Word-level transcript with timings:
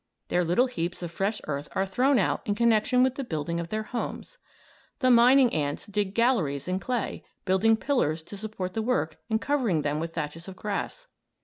Their 0.29 0.43
little 0.43 0.65
heaps 0.65 1.03
of 1.03 1.11
fresh 1.11 1.41
earth 1.43 1.69
are 1.73 1.85
thrown 1.85 2.17
out 2.17 2.41
in 2.47 2.55
connection 2.55 3.03
with 3.03 3.13
the 3.13 3.23
building 3.23 3.59
of 3.59 3.69
their 3.69 3.83
homes. 3.83 4.39
The 4.97 5.11
mining 5.11 5.53
ants 5.53 5.85
dig 5.85 6.15
galleries 6.15 6.67
in 6.67 6.79
clay, 6.79 7.23
building 7.45 7.77
pillars 7.77 8.23
to 8.23 8.35
support 8.35 8.73
the 8.73 8.81
work 8.81 9.17
and 9.29 9.39
covering 9.39 9.83
them 9.83 9.99
with 9.99 10.15
thatches 10.15 10.47
of 10.47 10.55
grass. 10.55 11.07